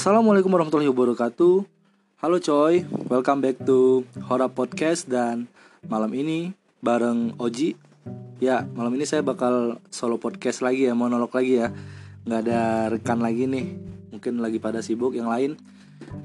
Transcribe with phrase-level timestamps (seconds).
[0.00, 1.68] Assalamualaikum warahmatullahi wabarakatuh.
[2.24, 4.00] Halo coy, welcome back to
[4.32, 5.44] Hora Podcast Dan
[5.84, 7.76] malam ini bareng Oji.
[8.40, 11.68] Ya, malam ini saya bakal solo podcast lagi ya, monolog lagi ya.
[12.24, 13.76] Nggak ada rekan lagi nih,
[14.08, 15.60] mungkin lagi pada sibuk yang lain.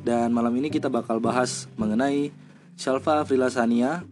[0.08, 2.32] Dan malam ini kita bakal bahas mengenai
[2.80, 4.08] Shalfa Frilasania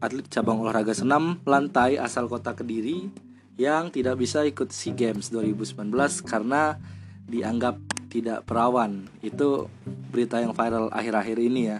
[0.00, 3.12] Atlet cabang olahraga senam lantai asal kota Kediri
[3.60, 5.92] Yang tidak bisa ikut SEA Games 2019
[6.24, 6.80] karena
[7.28, 7.80] dianggap
[8.12, 9.08] tidak perawan.
[9.20, 9.68] Itu
[10.12, 11.78] berita yang viral akhir-akhir ini ya.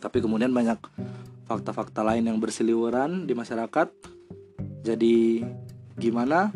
[0.00, 0.78] Tapi kemudian banyak
[1.46, 3.88] fakta-fakta lain yang berseliweran di masyarakat.
[4.86, 5.42] Jadi
[5.98, 6.54] gimana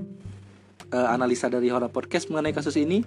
[0.93, 3.03] uh, analisa dari Hora Podcast mengenai kasus ini?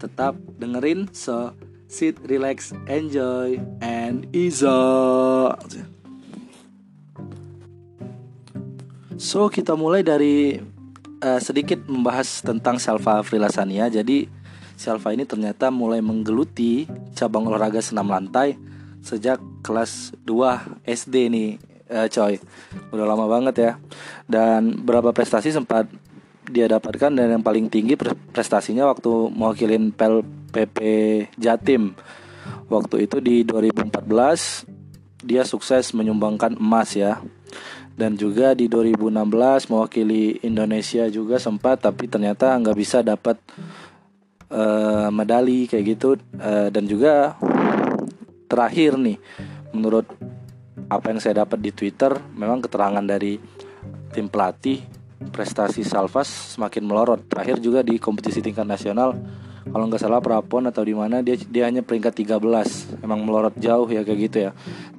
[0.00, 1.52] Tetap dengerin so
[1.90, 4.78] sit relax enjoy and iza
[9.18, 10.62] so kita mulai dari
[11.22, 14.28] uh, sedikit membahas tentang Salva Frilasania jadi
[14.80, 18.56] Shalfa ini ternyata mulai menggeluti cabang olahraga senam lantai
[19.04, 21.48] sejak kelas 2 SD nih
[21.92, 22.40] eh, coy.
[22.88, 23.72] Udah lama banget ya.
[24.24, 25.84] Dan berapa prestasi sempat
[26.48, 27.92] dia dapatkan dan yang paling tinggi
[28.32, 30.78] prestasinya waktu mewakilin PEL PP
[31.36, 31.92] Jatim.
[32.72, 37.20] Waktu itu di 2014 dia sukses menyumbangkan emas ya
[38.00, 43.36] dan juga di 2016 mewakili Indonesia juga sempat tapi ternyata nggak bisa dapat
[44.48, 46.16] uh, medali kayak gitu.
[46.40, 47.36] Uh, dan juga
[48.48, 49.20] terakhir nih
[49.76, 50.08] menurut
[50.88, 53.36] apa yang saya dapat di Twitter memang keterangan dari
[54.10, 54.80] tim pelatih
[55.28, 57.28] prestasi Salvas semakin melorot.
[57.28, 59.12] Terakhir juga di kompetisi tingkat nasional
[59.68, 63.86] kalau nggak salah Prapon atau di mana dia dia hanya peringkat 13 emang melorot jauh
[63.86, 64.50] ya kayak gitu ya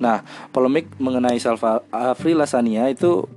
[0.01, 3.29] nah polemik mengenai Salva Afri Lasania itu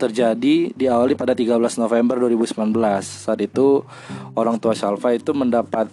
[0.00, 2.72] terjadi diawali pada 13 November 2019.
[3.04, 3.84] Saat itu
[4.32, 5.92] orang tua Shalva itu mendapat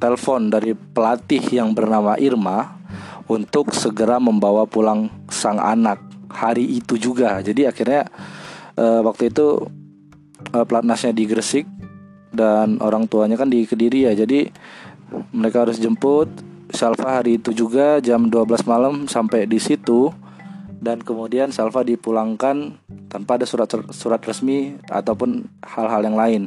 [0.00, 2.80] telepon dari pelatih yang bernama Irma
[3.28, 6.00] untuk segera membawa pulang sang anak
[6.32, 7.44] hari itu juga.
[7.44, 8.08] Jadi akhirnya
[8.80, 9.68] uh, waktu itu
[10.56, 11.68] uh, pelatnasnya di Gresik
[12.32, 14.16] dan orang tuanya kan di Kediri ya.
[14.16, 14.48] Jadi
[15.36, 16.32] mereka harus jemput
[16.72, 20.08] Salva hari itu juga jam 12 malam sampai di situ
[20.82, 22.74] dan kemudian Salva dipulangkan
[23.06, 26.42] tanpa ada surat surat resmi ataupun hal-hal yang lain.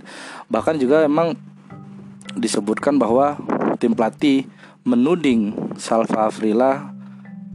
[0.52, 1.40] Bahkan juga memang
[2.36, 3.40] disebutkan bahwa
[3.80, 4.44] tim pelatih
[4.84, 6.92] menuding Salva Afrila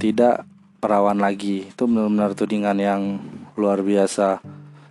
[0.00, 0.48] tidak
[0.80, 1.68] perawan lagi.
[1.68, 3.20] Itu benar-benar tudingan yang
[3.60, 4.40] luar biasa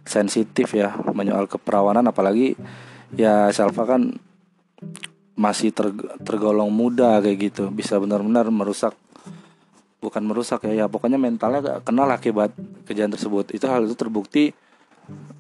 [0.06, 2.54] sensitif ya menyoal keperawanan apalagi
[3.18, 4.18] ya Salva kan
[5.40, 5.72] masih
[6.20, 7.72] tergolong muda kayak gitu.
[7.72, 8.92] Bisa benar-benar merusak
[10.00, 12.52] bukan merusak ya ya pokoknya mentalnya kenal akibat
[12.84, 13.56] kejadian tersebut.
[13.56, 14.52] Itu hal itu terbukti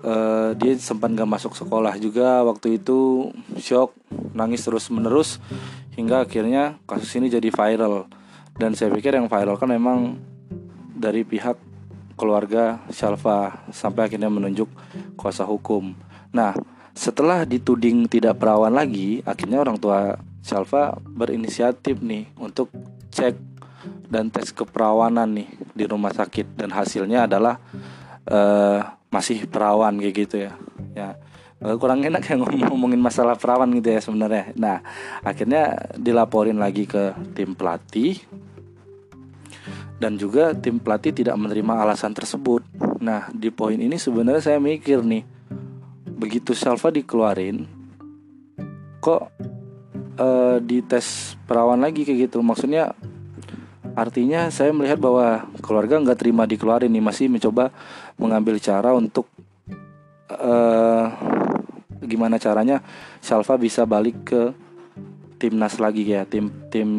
[0.03, 3.91] uh, dia sempat gak masuk sekolah juga waktu itu shock
[4.31, 5.43] nangis terus menerus
[5.95, 8.07] hingga akhirnya kasus ini jadi viral.
[8.55, 10.19] Dan saya pikir yang viral kan memang
[10.95, 11.55] dari pihak
[12.19, 14.67] keluarga Shalfa sampai akhirnya menunjuk
[15.15, 15.95] kuasa hukum.
[16.35, 16.51] Nah
[16.97, 22.71] setelah dituding tidak perawan lagi akhirnya orang tua Shalfa berinisiatif nih untuk
[23.11, 23.35] cek
[24.09, 26.57] dan tes keperawanan nih di rumah sakit.
[26.57, 27.61] Dan hasilnya adalah
[28.25, 28.81] uh,
[29.13, 30.51] masih perawan kayak gitu ya.
[30.97, 31.09] Ya
[31.61, 32.35] uh, kurang enak ya
[32.69, 34.55] ngomongin masalah perawan gitu ya sebenarnya.
[34.57, 34.81] Nah
[35.21, 38.17] akhirnya dilaporin lagi ke tim pelatih.
[39.99, 42.63] Dan juga tim pelatih tidak menerima alasan tersebut.
[43.03, 45.38] Nah di poin ini sebenarnya saya mikir nih
[46.19, 47.63] begitu Salva dikeluarin
[48.99, 49.31] kok
[50.19, 52.43] uh, dites perawan lagi kayak gitu.
[52.43, 52.91] Maksudnya
[53.99, 57.03] Artinya saya melihat bahwa keluarga nggak terima dikeluarin nih.
[57.03, 57.73] Masih mencoba
[58.15, 59.27] mengambil cara untuk
[60.31, 61.05] uh,
[61.99, 62.79] gimana caranya
[63.19, 64.41] Salva bisa balik ke
[65.35, 66.23] timnas lagi ya.
[66.23, 66.89] Tim tim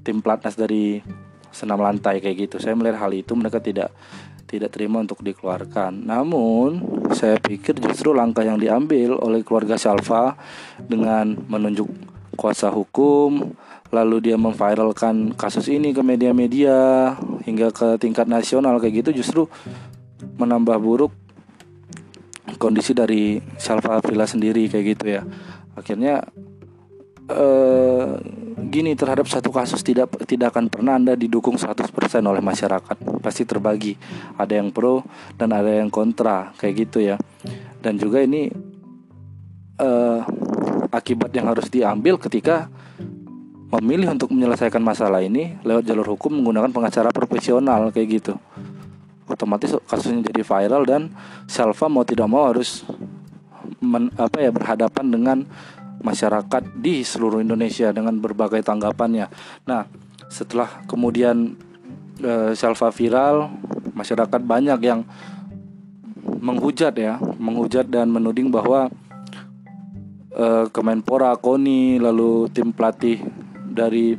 [0.00, 1.04] tim platnas dari
[1.52, 2.56] senam lantai kayak gitu.
[2.62, 3.92] Saya melihat hal itu mereka tidak
[4.48, 6.08] tidak terima untuk dikeluarkan.
[6.08, 6.80] Namun
[7.12, 10.34] saya pikir justru langkah yang diambil oleh keluarga Salva
[10.80, 11.86] dengan menunjuk
[12.38, 13.52] kuasa hukum
[13.88, 17.12] lalu dia memviralkan kasus ini ke media-media
[17.48, 19.42] hingga ke tingkat nasional kayak gitu justru
[20.36, 21.12] menambah buruk
[22.60, 25.22] kondisi dari Salva Villa sendiri kayak gitu ya
[25.72, 26.28] akhirnya
[27.28, 28.08] eh,
[28.68, 31.88] gini terhadap satu kasus tidak tidak akan pernah anda didukung 100%
[32.24, 32.96] oleh masyarakat.
[33.20, 33.96] Pasti terbagi.
[34.36, 35.04] Ada yang pro
[35.36, 37.16] dan ada yang kontra kayak gitu ya.
[37.80, 38.50] Dan juga ini
[39.78, 40.20] eh,
[40.90, 42.68] akibat yang harus diambil ketika
[43.68, 48.34] memilih untuk menyelesaikan masalah ini lewat jalur hukum menggunakan pengacara profesional kayak gitu.
[49.28, 51.12] Otomatis kasusnya jadi viral dan
[51.44, 52.88] Salva mau tidak mau harus
[53.84, 55.38] men, apa ya berhadapan dengan
[56.02, 59.26] masyarakat di seluruh Indonesia dengan berbagai tanggapannya.
[59.66, 59.86] Nah,
[60.30, 61.58] setelah kemudian
[62.22, 63.50] uh, Salva viral,
[63.94, 65.02] masyarakat banyak yang
[66.38, 68.92] menghujat ya, menghujat dan menuding bahwa
[70.36, 73.22] uh, Kemenpora, KONI, lalu tim pelatih
[73.68, 74.14] dari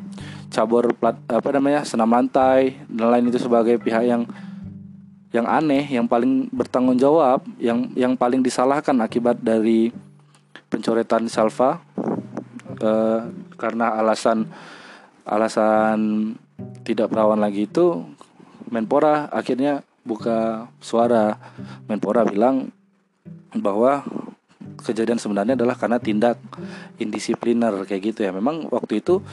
[0.50, 4.25] cabur plat apa namanya senam lantai dan lain itu sebagai pihak yang
[5.30, 9.94] yang aneh, yang paling bertanggung jawab, yang yang paling disalahkan akibat dari
[10.69, 11.81] pencoretan Salva
[12.81, 13.22] uh,
[13.57, 14.50] karena alasan
[15.25, 16.34] alasan
[16.84, 18.06] tidak perawan lagi itu
[18.69, 21.42] Menpora akhirnya buka suara.
[21.90, 22.69] Menpora bilang
[23.57, 24.06] bahwa
[24.86, 26.38] kejadian sebenarnya adalah karena tindak
[27.01, 28.31] indisipliner kayak gitu ya.
[28.31, 29.25] Memang waktu itu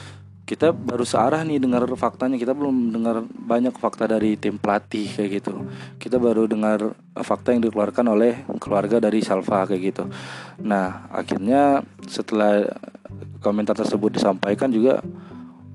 [0.47, 2.39] kita baru searah nih dengar faktanya.
[2.39, 5.67] Kita belum dengar banyak fakta dari tim pelatih kayak gitu.
[5.99, 10.07] Kita baru dengar fakta yang dikeluarkan oleh keluarga dari Salva kayak gitu.
[10.63, 12.63] Nah akhirnya setelah
[13.43, 15.03] komentar tersebut disampaikan juga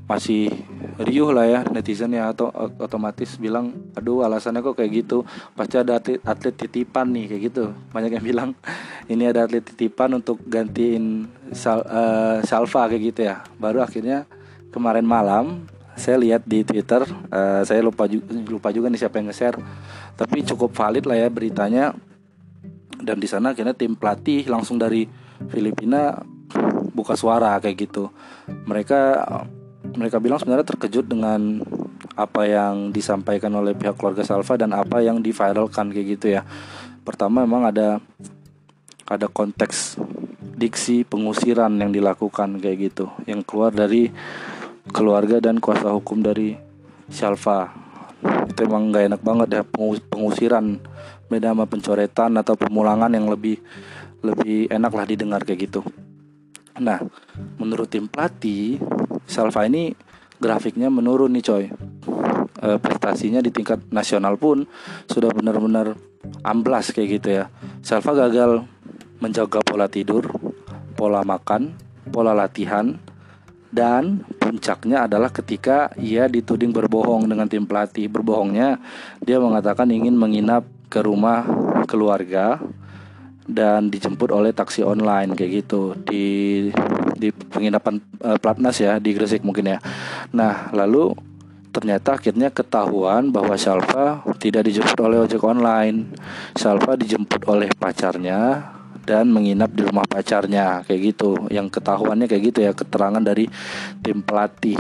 [0.09, 0.51] masih
[0.99, 5.29] riuh lah ya netizen ya atau otomatis bilang aduh alasannya kok kayak gitu?
[5.53, 7.65] Pasti ada atlet, atlet titipan nih kayak gitu.
[7.93, 8.51] Banyak yang bilang
[9.13, 13.45] ini ada atlet titipan untuk gantiin sal, uh, Salva kayak gitu ya.
[13.61, 14.25] Baru akhirnya
[14.73, 19.29] kemarin malam saya lihat di Twitter, uh, saya lupa juga, lupa juga nih siapa yang
[19.29, 19.61] nge-share,
[20.17, 21.93] tapi cukup valid lah ya beritanya.
[23.03, 25.05] Dan di sana akhirnya tim pelatih langsung dari
[25.51, 26.17] Filipina
[26.97, 28.09] buka suara kayak gitu.
[28.65, 29.27] Mereka
[29.99, 31.61] mereka bilang sebenarnya terkejut dengan
[32.15, 36.47] apa yang disampaikan oleh pihak keluarga Salva dan apa yang diviralkan kayak gitu ya.
[37.03, 37.99] Pertama memang ada
[39.11, 39.99] ada konteks
[40.57, 44.15] diksi pengusiran yang dilakukan kayak gitu yang keluar dari
[44.93, 46.55] keluarga dan kuasa hukum dari
[47.09, 47.73] Shalfa
[48.23, 49.63] itu emang nggak enak banget ya
[50.13, 50.79] pengusiran
[51.27, 53.59] beda sama pencoretan atau pemulangan yang lebih
[54.23, 55.81] lebih enak lah didengar kayak gitu.
[56.79, 57.03] Nah
[57.59, 58.79] menurut tim pelatih
[59.27, 59.91] Salva ini
[60.39, 61.65] grafiknya menurun nih coy.
[62.63, 64.63] E, prestasinya di tingkat nasional pun
[65.11, 65.99] sudah benar-benar
[66.47, 67.45] amblas kayak gitu ya.
[67.83, 68.63] Salva gagal
[69.19, 70.31] menjaga pola tidur
[70.95, 71.75] pola makan
[72.15, 72.99] pola latihan
[73.73, 74.23] dan
[74.63, 78.07] puncaknya adalah ketika ia dituding berbohong dengan tim pelatih.
[78.07, 78.79] Berbohongnya
[79.19, 81.43] dia mengatakan ingin menginap ke rumah
[81.91, 82.63] keluarga
[83.43, 86.71] dan dijemput oleh taksi online kayak gitu di
[87.19, 89.83] di penginapan uh, Platnas ya di Gresik mungkin ya.
[90.31, 91.11] Nah, lalu
[91.75, 96.15] ternyata akhirnya ketahuan bahwa Salva tidak dijemput oleh ojek online.
[96.55, 98.71] Salva dijemput oleh pacarnya
[99.03, 101.47] dan menginap di rumah pacarnya kayak gitu.
[101.51, 103.47] Yang ketahuannya kayak gitu ya keterangan dari
[104.03, 104.79] tim pelatih.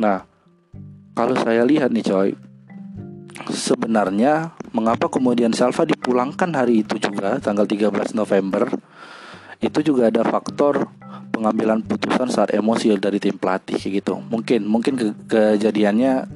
[0.00, 0.24] Nah
[1.12, 2.30] kalau saya lihat nih coy
[3.52, 8.68] sebenarnya mengapa kemudian Salva dipulangkan hari itu juga tanggal 13 November
[9.62, 10.90] itu juga ada faktor
[11.30, 14.18] pengambilan putusan saat emosi dari tim pelatih kayak gitu.
[14.18, 16.26] Mungkin mungkin ke kejadiannya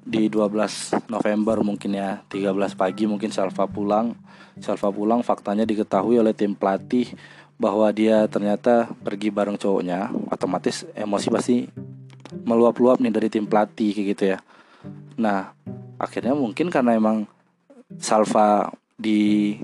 [0.00, 4.16] di 12 November mungkin ya 13 pagi mungkin Salva pulang.
[4.60, 7.12] Salva pulang faktanya diketahui oleh tim pelatih
[7.60, 10.08] bahwa dia ternyata pergi bareng cowoknya.
[10.32, 11.56] Otomatis emosi pasti
[12.44, 14.38] meluap-luap nih dari tim pelatih kayak gitu ya.
[15.20, 15.52] Nah
[16.00, 17.28] akhirnya mungkin karena emang
[18.00, 19.56] Salva di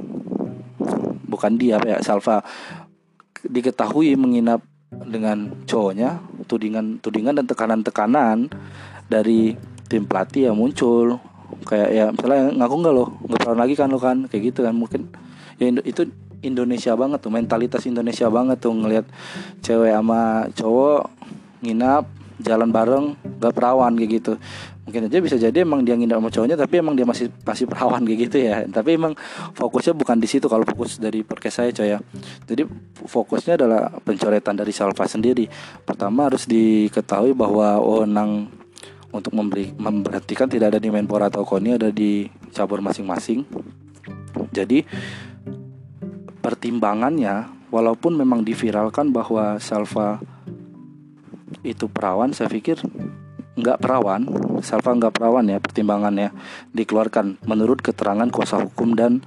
[1.26, 2.44] bukan dia ya Salva
[3.46, 8.50] diketahui menginap dengan cowoknya tudingan tudingan dan tekanan-tekanan
[9.06, 9.54] dari
[9.86, 11.18] tim pelatih yang muncul.
[11.66, 13.04] Kayak ya misalnya ngaku nggak lo?
[13.26, 14.16] Nggak pernah lagi kan lo kan?
[14.26, 15.10] Kayak gitu kan mungkin
[15.56, 16.02] ya itu
[16.44, 19.06] Indonesia banget tuh mentalitas Indonesia banget tuh ngelihat
[19.64, 21.08] cewek sama cowok
[21.64, 22.04] nginap
[22.36, 24.32] jalan bareng gak perawan kayak gitu.
[24.86, 28.04] Mungkin aja bisa jadi emang dia nginap sama cowoknya tapi emang dia masih masih perawan
[28.04, 28.62] kayak gitu ya.
[28.68, 29.16] Tapi emang
[29.56, 31.98] fokusnya bukan di situ kalau fokus dari podcast saya coy ya.
[32.46, 32.62] Jadi
[33.08, 35.48] fokusnya adalah pencoretan dari Salva sendiri.
[35.82, 38.46] Pertama harus diketahui bahwa oh nang
[39.16, 43.48] untuk memberi memperhatikan tidak ada di Menpora atau KONI ada di cabur masing-masing.
[44.52, 44.84] Jadi
[46.44, 50.22] pertimbangannya walaupun memang diviralkan bahwa Salva
[51.66, 52.78] itu perawan, saya pikir
[53.56, 54.28] nggak perawan,
[54.60, 56.30] Salva nggak perawan ya pertimbangannya
[56.76, 59.24] dikeluarkan menurut keterangan kuasa hukum dan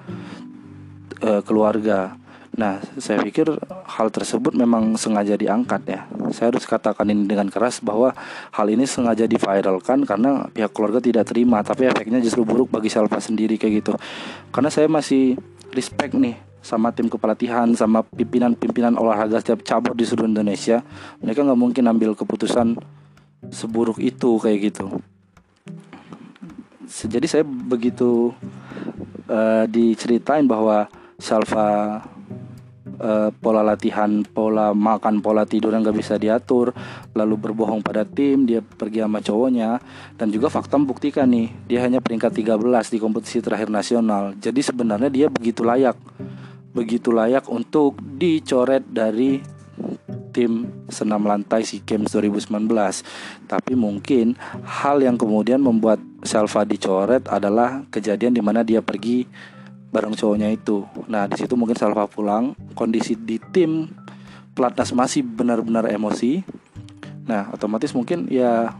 [1.19, 2.15] e, keluarga.
[2.59, 3.55] Nah, saya pikir
[3.87, 6.03] hal tersebut memang sengaja diangkat ya.
[6.35, 8.11] Saya harus katakan ini dengan keras bahwa
[8.51, 13.23] hal ini sengaja diviralkan karena pihak keluarga tidak terima, tapi efeknya justru buruk bagi Salva
[13.23, 13.95] sendiri kayak gitu.
[14.51, 15.39] Karena saya masih
[15.71, 20.83] respect nih sama tim kepelatihan sama pimpinan-pimpinan olahraga setiap cabur di seluruh Indonesia.
[21.23, 22.75] Mereka nggak mungkin ambil keputusan
[23.55, 24.99] seburuk itu kayak gitu.
[27.07, 28.35] Jadi saya begitu
[29.31, 32.03] uh, diceritain bahwa Salva
[32.99, 36.75] uh, pola latihan, pola makan, pola tidur yang gak bisa diatur,
[37.15, 39.79] lalu berbohong pada tim, dia pergi sama cowoknya,
[40.19, 42.59] dan juga fakta membuktikan nih, dia hanya peringkat 13
[42.93, 44.35] di kompetisi terakhir nasional.
[44.37, 45.95] Jadi sebenarnya dia begitu layak,
[46.75, 49.59] begitu layak untuk dicoret dari
[50.29, 52.47] tim senam lantai SEA Games 2019.
[53.49, 59.25] Tapi mungkin hal yang kemudian membuat Salva dicoret adalah kejadian di mana dia pergi
[59.89, 60.85] bareng cowoknya itu.
[61.09, 63.89] Nah, di situ mungkin Salva pulang, kondisi di tim
[64.53, 66.45] pelatnas masih benar-benar emosi.
[67.25, 68.73] Nah, otomatis mungkin ya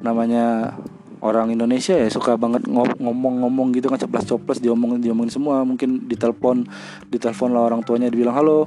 [0.00, 0.76] namanya
[1.20, 6.64] orang Indonesia ya suka banget ngomong-ngomong gitu kan ceplas-ceplas diomongin diomongin semua mungkin ditelepon
[7.12, 8.64] ditelepon lah orang tuanya dibilang halo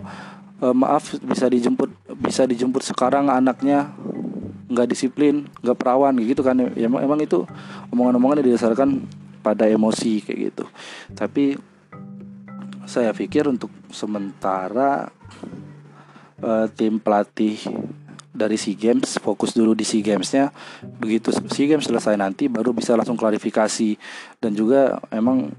[0.61, 1.89] e, maaf bisa dijemput
[2.21, 3.89] bisa dijemput sekarang anaknya
[4.69, 7.41] nggak disiplin nggak perawan gitu kan ya emang, emang itu
[7.89, 9.01] omongan-omongan didasarkan
[9.43, 10.65] pada emosi kayak gitu.
[11.11, 11.59] Tapi
[12.87, 15.11] saya pikir untuk sementara
[16.39, 17.59] uh, tim pelatih
[18.33, 20.49] dari SEA Games fokus dulu di SEA Gamesnya.
[20.81, 23.95] Begitu SEA Games selesai nanti baru bisa langsung klarifikasi.
[24.41, 25.53] Dan juga emang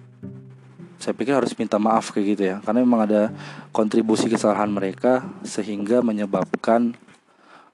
[0.99, 2.57] saya pikir harus minta maaf kayak gitu ya.
[2.67, 3.31] Karena memang ada
[3.71, 6.99] kontribusi kesalahan mereka sehingga menyebabkan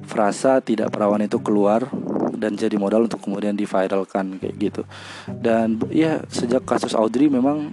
[0.05, 1.89] frasa tidak perawan itu keluar
[2.37, 4.83] dan jadi modal untuk kemudian diviralkan kayak gitu.
[5.29, 7.73] Dan ya sejak kasus Audrey memang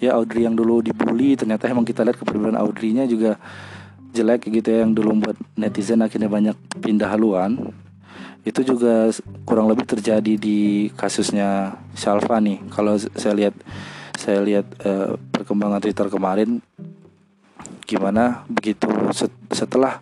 [0.00, 3.36] ya Audrey yang dulu dibully ternyata emang kita lihat kepribadian Audrey-nya juga
[4.10, 7.70] jelek gitu ya yang dulu membuat netizen akhirnya banyak pindah haluan.
[8.40, 9.12] Itu juga
[9.44, 12.58] kurang lebih terjadi di kasusnya Shalva nih.
[12.72, 13.54] Kalau saya lihat
[14.16, 16.60] saya lihat uh, perkembangan Twitter kemarin
[17.84, 18.86] gimana begitu
[19.50, 19.98] setelah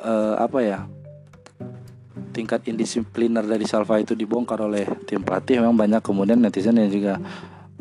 [0.00, 0.78] uh, apa ya
[2.38, 7.18] tingkat indisipliner dari Salva itu dibongkar oleh tim pelatih memang banyak kemudian netizen yang juga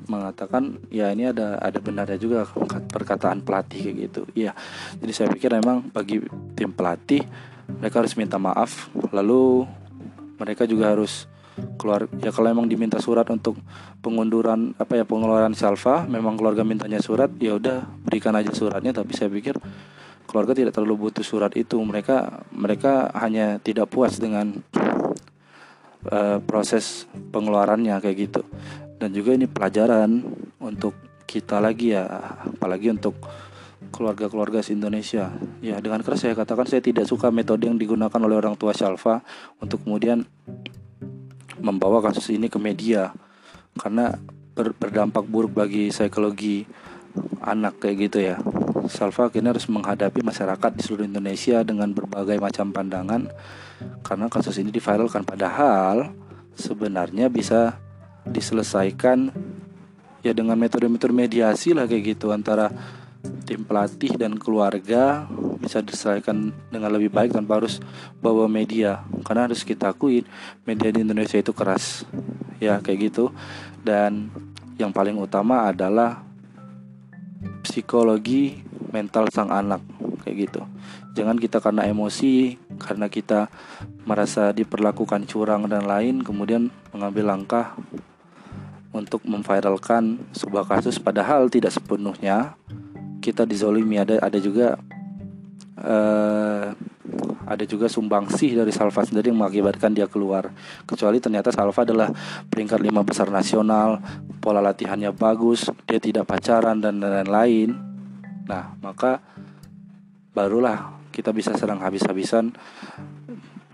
[0.10, 2.50] mengatakan ya ini ada ada benarnya juga
[2.90, 4.22] perkataan pelatih kayak gitu.
[4.34, 4.58] Iya.
[4.98, 6.24] Jadi saya pikir memang bagi
[6.58, 7.22] tim pelatih
[7.70, 8.90] mereka harus minta maaf.
[9.14, 9.68] Lalu
[10.42, 11.30] mereka juga harus
[11.78, 13.60] keluar ya kalau memang diminta surat untuk
[14.02, 18.96] pengunduran apa ya pengeluaran salva memang keluarga mintanya surat ya udah berikan aja suratnya.
[18.96, 19.60] Tapi saya pikir
[20.28, 21.80] keluarga tidak terlalu butuh surat itu.
[21.80, 24.60] Mereka mereka hanya tidak puas dengan
[26.12, 28.42] uh, proses pengeluarannya kayak gitu.
[29.00, 30.22] Dan juga ini pelajaran
[30.60, 30.94] untuk
[31.28, 32.08] kita lagi ya
[32.56, 33.20] apalagi untuk
[33.92, 35.30] keluarga-keluarga di Indonesia
[35.62, 39.22] ya dengan keras saya katakan saya tidak suka metode yang digunakan oleh orang tua Shalfa
[39.62, 40.26] untuk kemudian
[41.62, 43.14] membawa kasus ini ke media
[43.78, 44.18] karena
[44.58, 46.66] ber berdampak buruk bagi psikologi
[47.46, 48.36] anak kayak gitu ya
[48.88, 53.30] Salva akhirnya harus menghadapi masyarakat di seluruh Indonesia dengan berbagai macam pandangan
[54.04, 55.24] karena kasus ini diviralkan.
[55.24, 56.12] Padahal
[56.58, 57.78] sebenarnya bisa
[58.28, 59.32] diselesaikan
[60.26, 62.74] ya dengan metode-metode mediasi lah kayak gitu antara
[63.48, 65.28] tim pelatih dan keluarga
[65.60, 67.80] bisa diselesaikan dengan lebih baik tanpa harus
[68.20, 69.04] bawa media.
[69.24, 70.24] Karena harus kita akui
[70.68, 72.04] media di Indonesia itu keras
[72.60, 73.32] ya kayak gitu.
[73.84, 74.32] Dan
[74.78, 76.24] yang paling utama adalah
[77.66, 78.64] psikologi
[78.98, 79.86] mental sang anak
[80.26, 80.62] kayak gitu.
[81.14, 83.48] Jangan kita karena emosi karena kita
[84.10, 87.78] merasa diperlakukan curang dan lain kemudian mengambil langkah
[88.90, 90.98] untuk memviralkan sebuah kasus.
[90.98, 92.58] Padahal tidak sepenuhnya
[93.22, 94.02] kita dizolimi.
[94.02, 94.82] Ada ada juga
[95.80, 96.74] uh,
[97.48, 100.52] ada juga sumbangsih dari Salva sendiri yang mengakibatkan dia keluar.
[100.84, 102.12] Kecuali ternyata Salva adalah
[102.52, 104.04] peringkat lima besar nasional
[104.44, 107.87] pola latihannya bagus dia tidak pacaran dan lain-lain
[108.48, 109.20] Nah, maka
[110.32, 112.56] barulah kita bisa serang habis-habisan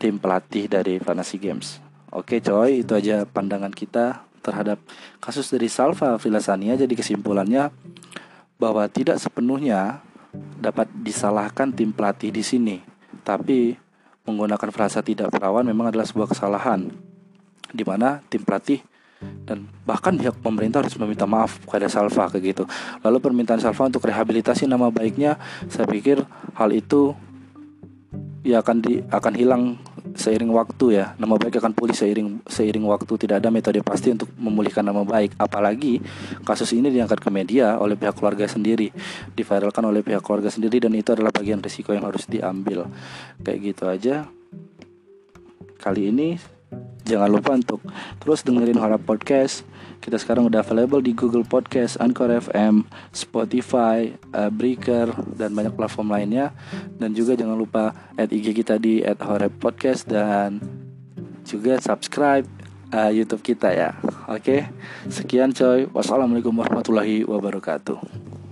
[0.02, 1.80] tim pelatih dari Fantasy Games.
[2.14, 4.78] Oke coy, itu aja pandangan kita terhadap
[5.18, 6.76] kasus dari Salva Vilasania.
[6.78, 7.72] Jadi kesimpulannya
[8.62, 10.04] bahwa tidak sepenuhnya
[10.60, 12.78] dapat disalahkan tim pelatih di sini.
[13.24, 13.76] Tapi
[14.28, 16.92] menggunakan frasa tidak perawan memang adalah sebuah kesalahan
[17.74, 18.80] di mana tim pelatih
[19.44, 22.64] dan bahkan pihak pemerintah harus meminta maaf kepada Salva kayak gitu.
[23.04, 26.24] Lalu permintaan Salva untuk rehabilitasi nama baiknya, saya pikir
[26.56, 27.16] hal itu
[28.44, 29.64] ya akan di akan hilang
[30.14, 31.16] seiring waktu ya.
[31.16, 33.14] Nama baik akan pulih seiring seiring waktu.
[33.16, 35.40] Tidak ada metode pasti untuk memulihkan nama baik.
[35.40, 36.04] Apalagi
[36.44, 38.92] kasus ini diangkat ke media oleh pihak keluarga sendiri,
[39.34, 42.92] diviralkan oleh pihak keluarga sendiri dan itu adalah bagian risiko yang harus diambil.
[43.42, 44.16] Kayak gitu aja.
[45.80, 46.40] Kali ini
[47.04, 47.84] Jangan lupa untuk
[48.24, 49.68] terus dengerin Horror Podcast.
[50.00, 56.12] Kita sekarang udah available di Google Podcast, Anchor FM, Spotify, uh, Breaker, dan banyak platform
[56.12, 56.56] lainnya.
[56.96, 60.64] Dan juga jangan lupa add IG kita di @horror podcast dan
[61.44, 62.48] juga subscribe
[62.96, 63.96] uh, YouTube kita ya.
[64.32, 64.72] Oke,
[65.12, 65.92] sekian coy.
[65.92, 68.43] Wassalamualaikum warahmatullahi wabarakatuh.